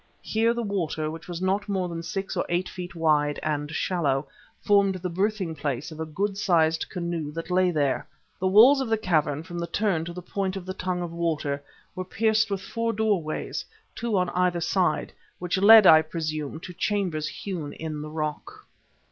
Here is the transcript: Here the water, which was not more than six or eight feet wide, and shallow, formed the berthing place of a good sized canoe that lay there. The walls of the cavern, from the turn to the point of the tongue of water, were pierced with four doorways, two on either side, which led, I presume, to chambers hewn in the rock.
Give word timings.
Here 0.23 0.55
the 0.55 0.63
water, 0.63 1.11
which 1.11 1.27
was 1.27 1.43
not 1.43 1.69
more 1.69 1.87
than 1.87 2.01
six 2.01 2.35
or 2.35 2.43
eight 2.49 2.67
feet 2.67 2.95
wide, 2.95 3.39
and 3.43 3.69
shallow, 3.69 4.27
formed 4.59 4.95
the 4.95 5.11
berthing 5.11 5.53
place 5.53 5.91
of 5.91 5.99
a 5.99 6.07
good 6.07 6.39
sized 6.39 6.89
canoe 6.89 7.31
that 7.33 7.51
lay 7.51 7.69
there. 7.69 8.07
The 8.39 8.47
walls 8.47 8.81
of 8.81 8.89
the 8.89 8.97
cavern, 8.97 9.43
from 9.43 9.59
the 9.59 9.67
turn 9.67 10.03
to 10.05 10.11
the 10.13 10.23
point 10.23 10.55
of 10.57 10.65
the 10.65 10.73
tongue 10.73 11.03
of 11.03 11.11
water, 11.13 11.61
were 11.93 12.03
pierced 12.03 12.49
with 12.49 12.61
four 12.63 12.93
doorways, 12.93 13.63
two 13.93 14.17
on 14.17 14.29
either 14.31 14.59
side, 14.59 15.13
which 15.37 15.59
led, 15.59 15.85
I 15.85 16.01
presume, 16.01 16.59
to 16.61 16.73
chambers 16.73 17.27
hewn 17.27 17.71
in 17.73 18.01
the 18.01 18.09
rock. 18.09 18.65